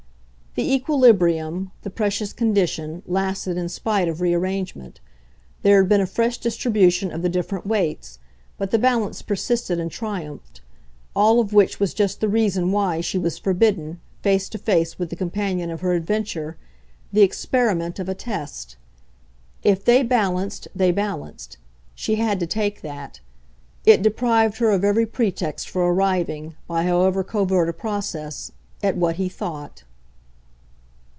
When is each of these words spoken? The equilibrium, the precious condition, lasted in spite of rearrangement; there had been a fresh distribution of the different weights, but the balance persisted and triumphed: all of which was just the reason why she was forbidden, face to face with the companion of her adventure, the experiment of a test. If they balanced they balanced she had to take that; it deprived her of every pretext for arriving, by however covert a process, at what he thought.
The 0.55 0.73
equilibrium, 0.73 1.71
the 1.83 1.89
precious 1.89 2.33
condition, 2.33 3.03
lasted 3.05 3.55
in 3.55 3.69
spite 3.69 4.09
of 4.09 4.19
rearrangement; 4.19 4.99
there 5.61 5.79
had 5.81 5.87
been 5.87 6.01
a 6.01 6.05
fresh 6.05 6.39
distribution 6.39 7.09
of 7.09 7.21
the 7.21 7.29
different 7.29 7.65
weights, 7.65 8.19
but 8.57 8.69
the 8.69 8.77
balance 8.77 9.21
persisted 9.21 9.79
and 9.79 9.89
triumphed: 9.89 10.59
all 11.15 11.39
of 11.39 11.53
which 11.53 11.79
was 11.79 11.93
just 11.93 12.19
the 12.19 12.27
reason 12.27 12.73
why 12.73 12.99
she 12.99 13.17
was 13.17 13.37
forbidden, 13.39 14.01
face 14.23 14.49
to 14.49 14.57
face 14.57 14.99
with 14.99 15.09
the 15.09 15.15
companion 15.15 15.69
of 15.69 15.79
her 15.79 15.93
adventure, 15.93 16.57
the 17.13 17.21
experiment 17.21 17.97
of 17.97 18.09
a 18.09 18.13
test. 18.13 18.75
If 19.63 19.85
they 19.85 20.03
balanced 20.03 20.67
they 20.75 20.91
balanced 20.91 21.59
she 21.95 22.15
had 22.15 22.41
to 22.41 22.45
take 22.45 22.81
that; 22.81 23.21
it 23.85 24.01
deprived 24.01 24.57
her 24.57 24.71
of 24.71 24.83
every 24.83 25.05
pretext 25.05 25.69
for 25.69 25.81
arriving, 25.87 26.55
by 26.67 26.83
however 26.83 27.23
covert 27.23 27.69
a 27.69 27.73
process, 27.73 28.51
at 28.83 28.97
what 28.97 29.15
he 29.15 29.29
thought. 29.29 29.85